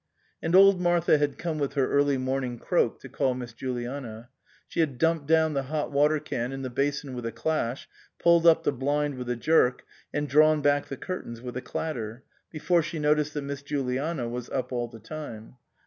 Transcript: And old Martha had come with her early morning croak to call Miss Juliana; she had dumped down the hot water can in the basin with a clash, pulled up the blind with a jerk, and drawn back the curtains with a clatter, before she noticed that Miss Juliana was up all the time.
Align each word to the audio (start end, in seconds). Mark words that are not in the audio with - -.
And 0.41 0.55
old 0.55 0.81
Martha 0.81 1.19
had 1.19 1.37
come 1.37 1.59
with 1.59 1.73
her 1.75 1.87
early 1.87 2.17
morning 2.17 2.57
croak 2.57 2.99
to 3.01 3.07
call 3.07 3.35
Miss 3.35 3.53
Juliana; 3.53 4.29
she 4.67 4.79
had 4.79 4.97
dumped 4.97 5.27
down 5.27 5.53
the 5.53 5.61
hot 5.69 5.91
water 5.91 6.19
can 6.19 6.51
in 6.51 6.63
the 6.63 6.71
basin 6.71 7.13
with 7.13 7.23
a 7.23 7.31
clash, 7.31 7.87
pulled 8.17 8.47
up 8.47 8.63
the 8.63 8.71
blind 8.71 9.13
with 9.13 9.29
a 9.29 9.35
jerk, 9.35 9.85
and 10.11 10.27
drawn 10.27 10.59
back 10.63 10.87
the 10.87 10.97
curtains 10.97 11.39
with 11.39 11.55
a 11.55 11.61
clatter, 11.61 12.23
before 12.49 12.81
she 12.81 12.97
noticed 12.97 13.35
that 13.35 13.43
Miss 13.43 13.61
Juliana 13.61 14.27
was 14.27 14.49
up 14.49 14.71
all 14.71 14.87
the 14.87 14.97
time. 14.99 15.57